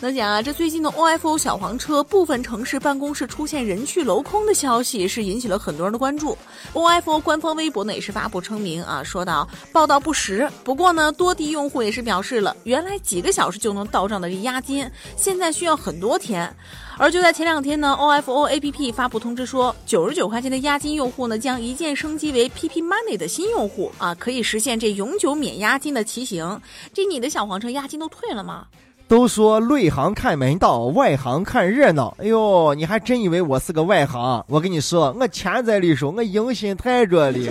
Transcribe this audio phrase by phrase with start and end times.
[0.00, 6.38] 能讲啊，这最近的 OFO 小黄车部分城市办公室出现人去楼空的消息，是引起了很多人的关注。
[6.72, 10.48] OFO 官方微博呢也是发布声明啊，说到报道不实。
[10.62, 16.54] 不过呢，多地用户也是表示了，原来几个小时就能到账的这押金，现在需要很多天。
[16.96, 26.60] 而就在前两天呢，OFO APP 发布通知说，九十九块钱的押金用户呢，将一键升级为 PP Money 的新用户啊，可以实现这永久免押金的骑行。
[26.94, 28.66] 这你的小黄车押金都退了吗？
[29.08, 32.14] 都说内行看门道，外行看热闹。
[32.18, 34.44] 哎呦，你还真以为我是个外行？
[34.48, 37.50] 我跟你说，我钱在里手，我用心太着哩。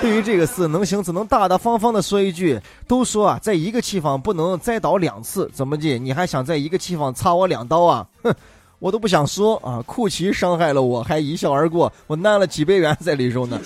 [0.00, 5.98] 对于这个事，能行只能大大方方的说一句：都说啊，在一个地方不能栽倒两次，怎么的？
[5.98, 8.06] 你还想在一个地方插我两刀啊？
[8.22, 8.34] 哼，
[8.78, 9.82] 我都不想说啊。
[9.84, 13.60] 库奇伤害了我，还一笑而过，我难了几百元在里头呢。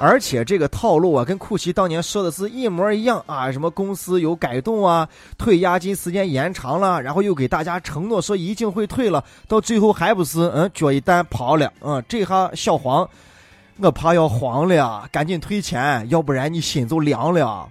[0.00, 3.50] 而且这个套路啊，跟库奇当年说的是一模一样啊！
[3.50, 11.72] 什么公司有改动啊，退押金时间延长了，然后又给大家承诺说一定会退了，到最后还不是嗯脚一旦跑了？
[11.80, 13.08] 嗯，这下小黄，
[13.78, 17.68] 我怕要黄了，赶紧退钱，要不然你心就凉了。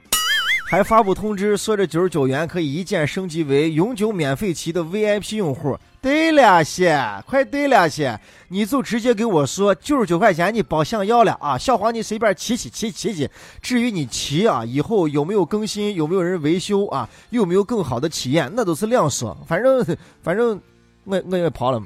[0.69, 5.77] 还发布通知说这九十九元可以一键升级为永久免费骑的 VIP 用户。
[6.01, 11.57] 对了些，快对了些，你就直接给我说九十九块钱你包想要了啊！
[11.57, 13.29] 小黄你随便骑骑骑骑骑，
[13.61, 19.35] 至于你骑啊，以后有没有更新，有没有人维修啊，有没有更好的体验，那都是两说。
[19.47, 19.85] 反正
[20.21, 20.61] 反正，
[21.05, 21.81] 我我也跑了。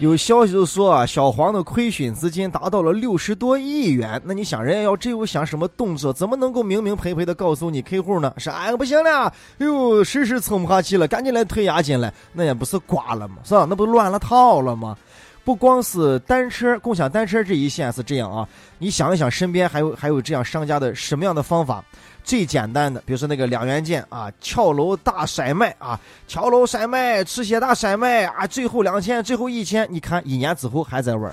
[0.00, 4.20] 有消息就说啊，小黄的亏损资金达到了六十多亿元。
[4.24, 8.32] 那你想，人家要真有想什么动作，怎么能够明明白白的告诉你客户呢？
[8.36, 9.26] 是哎，不行了，
[9.58, 13.38] 哎呦，实时撑不下去了，赶紧来退押金来，那也不是挂了吗？
[13.42, 13.66] 是吧？
[13.68, 14.96] 那不乱了套了吗？
[15.44, 21.84] 不光是单车共享单车这一线是这样啊，你想一想，身边还有还有这样商家的什么样的方法？
[22.28, 31.32] 最简单的，比如说那个两元剑啊，跳楼大甩卖啊，跳楼甩卖，吃血大甩卖啊，最后两千，最后一千，你看一年之后还在玩。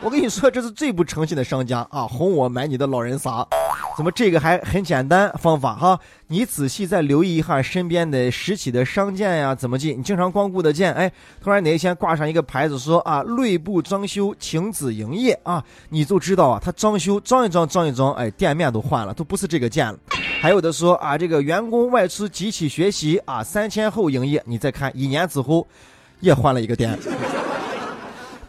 [0.00, 3.46] 我跟你说，这是最不诚信的商家啊，哄我买你的老人啥？
[3.96, 5.98] 怎么这个还很简单方法哈？
[6.28, 9.98] 你仔细再留意一下身边的实体的商店呀，怎么进？
[9.98, 19.98] 你经常光顾的见，哎，突然哪一天挂上一个牌子说啊，内部装修停止营业啊，你就知道啊，他装修装一装装一装，哎，店面都换了，都不是这个店了。
[20.40, 25.66] 还有的说啊，这个员工外出集体学习啊，三天后营业，你再看一年之后，
[26.20, 26.98] 也换了一个店。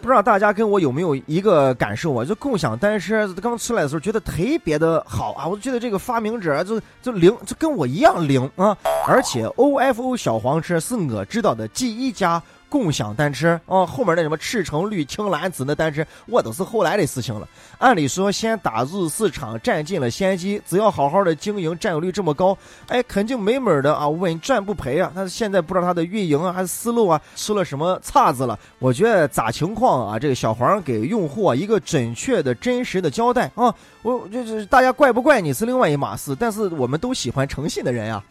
[0.04, 2.26] 不知道大家跟我有没有一个感受啊？
[2.26, 5.48] 就共享单车刚出来的时候，觉得特别的好啊！
[5.48, 8.78] 我就觉得这个发明者就就灵，就跟我一样灵啊！
[9.08, 12.44] 而且 OFO 小黄车是我知道的第一家。
[12.74, 17.48] 共享单车啊，后面那什么赤橙绿青蓝紫那单车，我都是后来的事情了。
[17.78, 22.58] 按理说，先打入市场，占尽了先机，只要好好的经营，占有率这么高，
[22.88, 25.12] 哎，肯定美美的啊，稳赚不赔啊。
[25.14, 28.58] 但是现在不知道他的运营啊，还是思路啊，出了什么岔子了？
[28.80, 30.18] 我觉得咋情况啊？
[30.18, 33.72] 这个小黄给用户啊一个准确的、真实的交代啊！
[34.02, 38.24] 我就是大家怪不怪你是另外一码事，但是我们都喜欢诚信的人呀。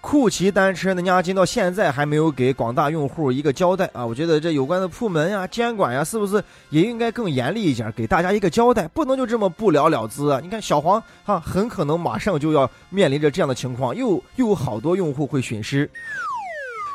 [0.00, 4.04] 酷骑单车的押金到现在还没有给广大用户一个交代啊！
[4.04, 8.88] 我觉得这有关的部门呀、监管呀，是不是也应该更严厉一点，给大家一个交代？
[8.88, 10.40] 不能就这么不了了之啊！
[10.42, 15.88] 你看小黄哈，很可能马上就要面临着这样的情况，又又有好多用户会损失。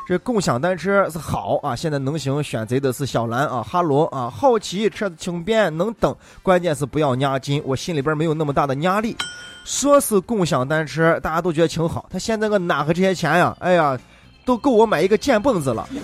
[0.07, 9.15] 这共享单车是好啊，现在能行选择的是小蓝啊，哈罗啊，好骑，车子轻便，能等，关键是不要押金，我心里边没有那么大的压力。
[9.65, 13.57] 说是共享单车，大家都觉得挺好，他现在个哪个这些钱呀？
[13.59, 13.99] 哎呀，
[14.45, 15.89] 都够我买一个剑蹦子了。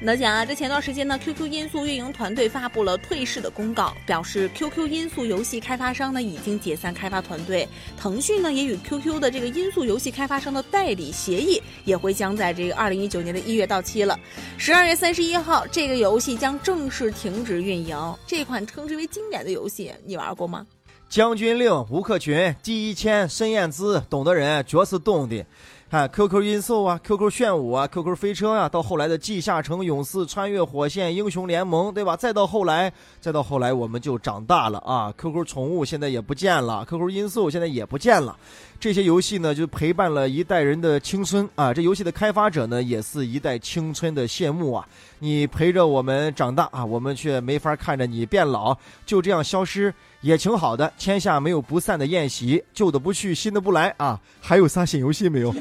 [0.00, 14.18] 能讲啊，这前段时间呢，QQ 音速运营团队发布了退市的公告，表示 QQ 音速游戏开发商呢已经解散开发团队，腾讯呢也与 QQ 的这个音速游戏开发商的代理协议也会将在这个二零一九年的一月到期了，
[14.58, 17.96] 十二月三十一号，这个游戏将正式停止运营。
[18.26, 20.66] 这款称之为经典的游戏，你玩过吗？
[21.14, 25.46] 将军令、吴克群、第一千、申燕姿，懂的人绝是懂的。
[25.94, 32.16] 看 QQ 音速啊，QQ 炫舞啊，QQ 飞车啊，到后来的地下城勇士、穿越火线、英雄联盟，对吧？
[32.16, 38.36] 再到后来，再到后来，我们就长大了啊！QQ 宠物现在也不见了，QQ 音速现在也不见了。
[38.80, 41.72] 这些游戏呢，就陪伴了一代人的青春啊！
[41.72, 44.86] 这游戏的开发者呢，也是一代青春的谢幕啊！
[45.20, 48.76] 你陪着我们长大啊，我们却没法看着你变老，
[49.06, 50.92] 就这样消失也挺好的。
[50.98, 54.20] 天下没有不散的宴席，旧的不去，新的不来啊！
[54.40, 55.54] 还有啥新游戏没有？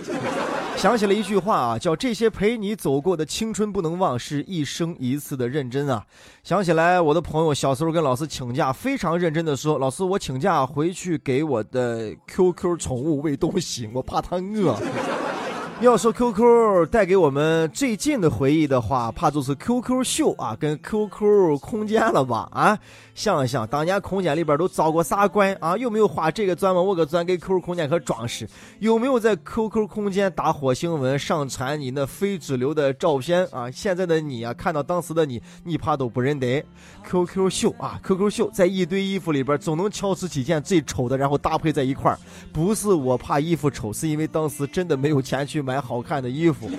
[0.76, 6.06] 想起了一句话啊，叫“这些陪你走过的青春不能忘，是一生一次的认真啊”。
[6.44, 14.76] 想起来我的朋友小时候跟老师请假，非常认真的说：“老师，我请假回去给我的 QQ 宠物喂东西，我怕它饿。”
[15.86, 22.48] 要说 QQ 带给我们最近的回忆的话，怕就是 QQ 秀啊，跟 QQ 空间了吧？
[22.54, 22.80] 啊，
[23.14, 25.76] 想一想，当年空间里边都遭过啥怪啊？
[25.76, 28.48] 有没有花这个钻我个钻给 QQ 空间可装饰？
[28.80, 33.70] 有没有在 QQ 空间打火星文上传你那非主流的照片啊？
[33.70, 36.64] 现在的你啊，看到当时的你，你怕都不认得。
[37.06, 42.18] QQ 秀啊，QQ 秀，在一堆衣服里边总能挑出几件最丑的，然后搭配在一块儿。
[42.54, 45.73] 不是我怕衣服丑，是因为当时真的没有钱去买。
[45.74, 46.70] 买好看的衣服，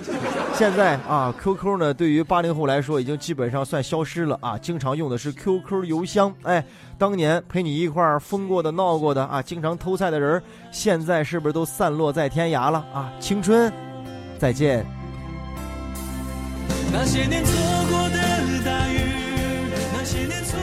[0.53, 4.57] 现在啊，QQ 呢，对于八零后来说，已经基本上算消失了啊。
[4.57, 6.63] 经常用的是 QQ 邮箱，哎，
[6.97, 13.11] 当年陪你一块儿疯过的、闹过的啊，经常偷菜的人，现在是不是都散落在天涯了啊？
[13.19, 13.69] 青春，
[14.39, 14.85] 再见。
[16.93, 17.53] 那些年错
[17.89, 18.17] 过的
[18.63, 18.99] 大雨，
[19.91, 20.57] 那些年错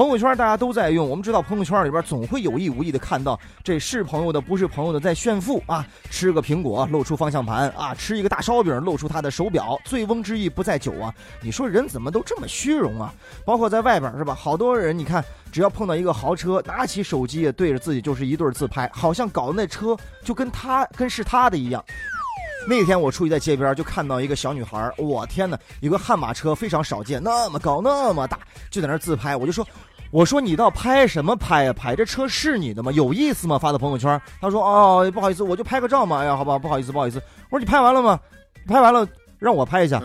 [0.00, 13.12] 朋友圈大家都在用，我们知道朋友圈里边总会有意无意的看到这是朋友的不是朋友的在炫富啊，吃个苹果露出方向盘啊，吃一个大烧饼露出他的手表，醉翁之意不在酒啊，你说人怎么都这么虚荣啊？
[13.44, 14.34] 包括在外边是吧？
[14.34, 19.94] 好多人你看，只要碰到一个豪车，拿起手机对着自己就是一对自拍，好像搞的那车
[20.24, 21.84] 就跟他跟是他的一样。
[22.68, 28.38] 那天我出去在街边就看到一个小女孩，我天哪，有个悍马车非常少见，那么高那么大，
[28.70, 29.66] 就在那自拍，我就说。
[30.10, 31.72] 我说你倒拍什么拍呀？
[31.72, 32.90] 拍这车是你的吗？
[32.92, 33.58] 有意思吗？
[33.58, 34.20] 发到朋友圈。
[34.40, 36.20] 他说哦，不好意思，我就拍个照嘛。
[36.20, 37.22] 哎呀，好吧，不好意思，不好意思。
[37.48, 38.18] 我说你拍完了吗？
[38.66, 39.06] 拍完了，
[39.38, 40.02] 让我拍一下。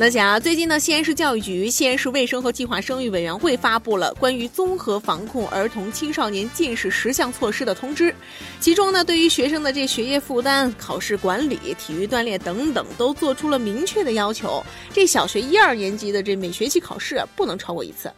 [0.00, 8.14] 那讲最近呢，西安市教育局、西安市卫生和计划生育委员会发布了关于综合防控儿童青少年近视十项措施的通知，
[8.60, 14.64] 其中呢，对于学生的这学业负担、考试管理、体育锻炼等等，都做出了明确的要求。
[14.90, 18.10] 这小学一二年级的这每学期考试不能超过一次。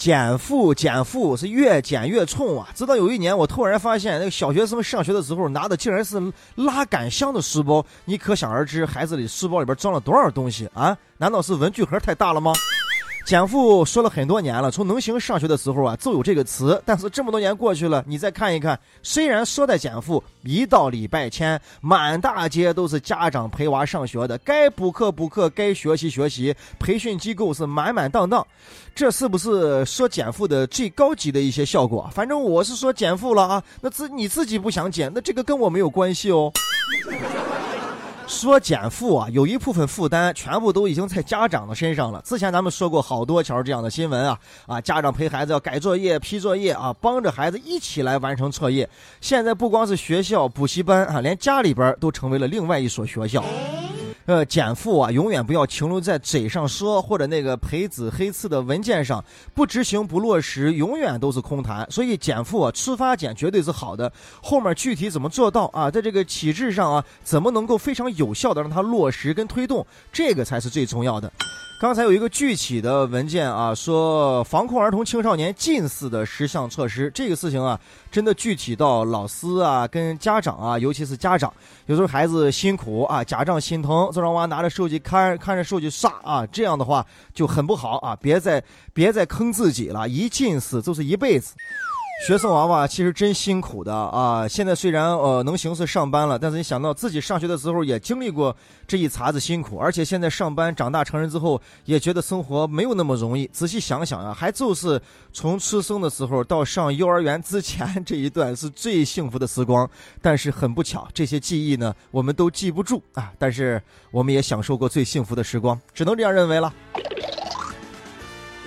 [0.00, 2.66] 减负减负是越减越冲啊！
[2.74, 6.18] 直到有一年，我突然发现，那个小学生上学的时候拿的竟然是
[6.54, 10.96] 拉杆箱的书包，你可想而知，孩子的书包里边装了多少东西啊？
[11.18, 12.50] 难道是文具盒太大了吗？
[13.26, 28.44] 减负说了很多年了，从能行上学的时候啊就有这个词，但是这么多年过去了，你再看一看，虽然说在减负，一到礼拜天满大街都是家长陪娃上学的，该补课补课，该学习学习，培训机构是满满当当，
[28.94, 32.10] 这是不是说减负的最高级的一些效果？
[32.12, 36.52] 反正我是说减负了啊，那自你自己不想减，那这个跟我没有关系哦。
[38.30, 42.22] 说减负啊，有一部分负担全部都已经在家长的身上了。
[42.24, 48.88] 之前咱们说过好多条这样的新闻啊，啊，家长陪孩子要改作业、批作业啊，帮着孩子一起来完成作业。
[49.20, 53.44] 现在不光是学校、补习班啊，连家里边都成为了另外一所学校。
[54.30, 61.84] 呃，减负啊，永远不要停留在嘴上说或者那个赔子黑刺的文件上，不执行不落实，永远都是空谈。
[61.90, 71.32] 所以减负啊，出发减绝对是好的，后面具体怎么做到啊，在这个体制上啊，怎么能够非常有效的让它落实跟推动，这个才是最重要的。
[71.80, 77.80] 刚才有一个具体的文件啊，说防控儿童青少年近视的十项措施，这个事情啊，
[78.12, 81.50] 真的具体到老师啊跟家长啊，尤其是家长，
[81.86, 91.54] 有时候孩子辛苦啊，家长心疼，这让娃拿着手机看，看着手机刷啊，这样的话就很不好啊，别再别再坑自己了，一近视就是一辈子。
[92.26, 94.46] 学生娃娃其实真辛苦的啊！
[94.46, 98.54] 现在虽然呃能行是上班了，但是你想到自己上学的时候也经历过
[98.86, 103.46] 这一茬子辛苦，而且现在上班长大成人之后也觉得生活没有那么容易。
[103.48, 105.00] 仔细想想啊，还就是
[105.32, 109.88] 从出生的时候到上幼儿园之前这一段是最幸福的时光。
[110.20, 113.32] 但是很不巧，这些记忆呢我们都记不住啊！
[113.38, 116.72] 但是我们也享受过最幸福的时光，只能这样认为了。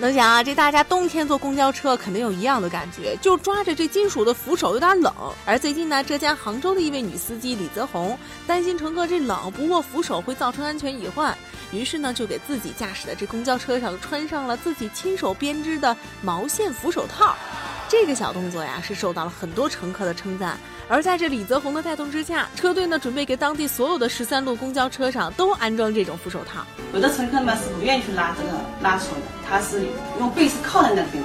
[0.04, 5.14] 能想啊，这大家冬天坐公交车肯定有一样的感觉，就抓着这金属的扶手有点冷。
[5.46, 11.34] 而最近呢，浙江杭州的一位女司机李泽红担心乘客这冷不握扶手会造成安全隐患，
[11.72, 17.34] 于是呢就给自己驾驶的这公交车上穿上了自己亲手编织的毛线扶手套。
[17.88, 20.58] 这个小动作呀，是受到了很多乘客的称赞。
[20.90, 26.62] 而在这李泽宏的带动之下，车队呢准备给当地所有的十三路公交车上都安装这种扶手套。
[26.94, 28.50] 有的乘客呢是不愿意去拉这个
[28.82, 29.84] 拉手的，他是
[30.20, 31.24] 用背是靠在那边。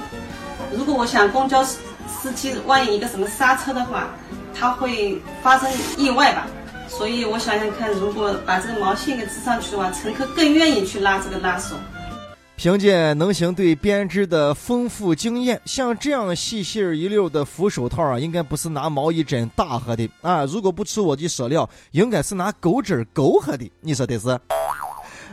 [0.75, 4.07] 如果我想公交司机万一一个什么刹车的话，
[4.53, 6.47] 他会发生意外吧？
[6.87, 11.75] 所以我想想看，如果把这个毛线给织上去的话，乘客更愿意去拉这个拉手。
[12.61, 20.43] 凭借能行对编织的丰富经验，像这样细细一溜的扶手套啊，应该不是拿毛衣针打合的啊。
[20.43, 23.71] 如果不出我的所料，应该是拿钩针勾合的。
[23.79, 24.37] 你说的是？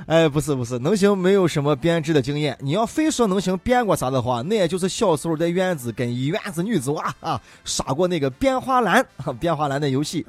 [0.06, 2.56] 哎，不是不是，能行没有什么编织的经验。
[2.60, 9.04] 你要非说能行编过啥的话，那也就是小时候在院子跟一院子女子娃啊耍过那个编花篮、
[9.40, 10.25] 编花篮的游戏。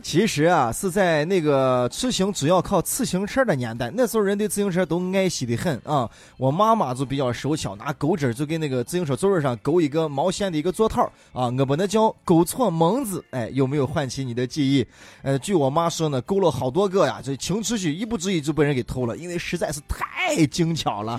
[0.00, 6.08] 其实啊，是在那个出行主要靠自行车的年代，那时候人对自行车都爱惜的很啊。
[6.36, 11.02] 我妈妈就比较手巧，拿钩针就给那个自行车座位上勾一个毛线的一个座套
[11.32, 13.24] 啊，我把那叫勾错蒙子。
[13.32, 14.86] 哎，有没有唤起你的记忆？
[15.22, 19.15] 呃，据我妈说呢，勾了好多个呀，这情出去一不注意就被人给偷了。
[19.16, 21.18] 因为实在是太精巧了，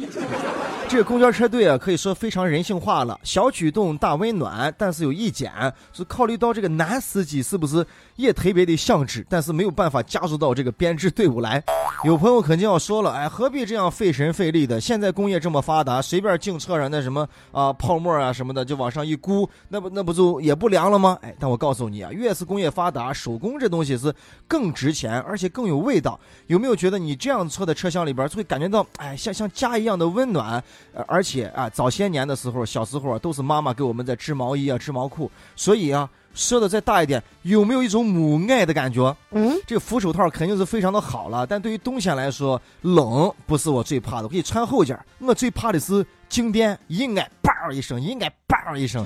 [0.89, 4.73] 这个公交车队啊，可以说非常人性化了，小举动大温暖。
[4.77, 5.51] 但是有一点，
[5.91, 11.61] 是考虑到这个男司机是不是也特别的想知，但是没有办法加入到这个编制队伍来。
[12.05, 14.79] 有朋友肯定要说了，哎，何必这样费神费力的？
[14.79, 21.17] 现在工业这么发达，随便进车上那什么啊泡沫啊什么的，就往上一箍，那不那不就也不凉了吗？
[21.21, 24.13] 哎，但我告诉你啊，越是工业发达，手工这东西是
[24.47, 26.17] 更值钱，而且更有味道。
[26.45, 30.63] 有没有觉得你这样车的车厢里边就会感觉到，哎，像像家一样的温暖？
[31.07, 36.09] 而且啊，早些年的时候，小时候啊都是妈妈给我们在织毛衣啊、织毛裤，所以啊。
[36.33, 39.15] 说的再大一点，有没有一种母爱的感觉？
[39.31, 44.95] 嗯，这个扶手套肯定是非常的好了，但对于冬天来说，冷不是我最怕的，我可以穿厚件。
[45.17, 49.03] 我最怕的是静电应该叭一声，应该叭一声。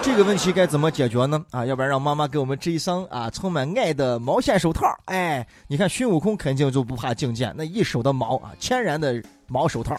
[0.00, 1.44] 这个问题该怎么解决呢？
[1.50, 4.86] 啊，要不然让妈妈给我们织一双啊充满爱的毛线手套。
[5.04, 9.94] 哎，你看孙悟空肯定就不怕静电，那一手的毛啊，天然的毛手套。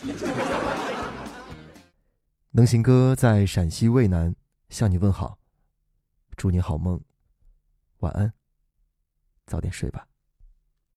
[2.53, 4.35] 能行哥在陕西渭南
[4.67, 5.39] 向你问好。
[6.35, 7.01] 祝你好梦，
[7.99, 8.33] 晚安，
[9.45, 10.10] 早点睡吧。